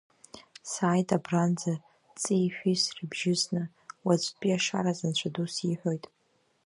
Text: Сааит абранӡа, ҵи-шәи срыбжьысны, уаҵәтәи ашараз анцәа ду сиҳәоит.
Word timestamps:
Сааит 0.71 1.09
абранӡа, 1.17 1.73
ҵи-шәи 2.19 2.81
срыбжьысны, 2.83 3.63
уаҵәтәи 4.05 4.57
ашараз 4.57 4.99
анцәа 5.07 5.29
ду 5.33 5.47
сиҳәоит. 5.53 6.05